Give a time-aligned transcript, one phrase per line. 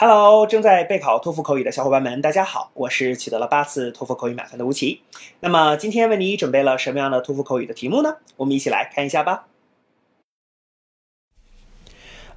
[0.00, 5.00] Hello，正在备考托福口语的小伙伴们，大家好，我是取得了八次托福口语满分的吴奇。
[5.40, 8.16] 那么今天为你准备了什么样的托福口语的题目呢？
[8.36, 9.46] 我们一起来看一下吧。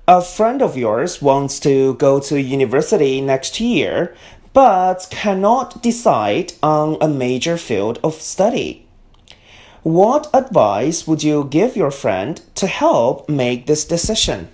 [0.05, 4.13] A friend of yours wants to go to university next year,
[4.53, 8.83] but cannot decide on a major field of study.
[9.83, 14.47] What advice would you give your friend to help make this decision?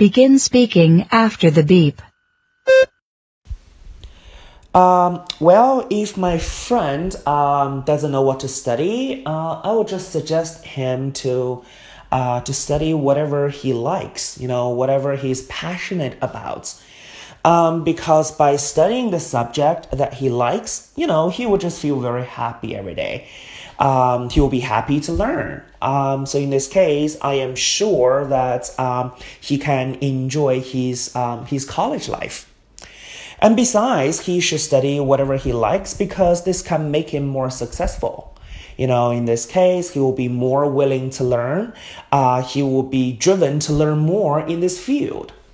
[0.00, 2.00] Begin speaking after the beep.
[4.74, 10.10] Um, well, if my friend um, doesn't know what to study, uh, I would just
[10.10, 11.62] suggest him to
[12.10, 16.74] uh, to study whatever he likes, you know, whatever he's passionate about.
[17.42, 21.98] Um, because by studying the subject that he likes, you know, he will just feel
[21.98, 23.28] very happy every day
[23.80, 25.62] um, he will be happy to learn.
[25.80, 31.46] Um, so in this case, I am sure that um, he can enjoy his um,
[31.46, 32.46] his college life.
[33.40, 38.36] And besides, he should study whatever he likes because this can make him more successful.
[38.76, 41.72] You know, in this case, he will be more willing to learn.
[42.12, 45.32] Uh, he will be driven to learn more in this field,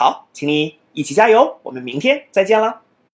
[0.00, 2.82] 好，请你一起加油，我们明天再见了。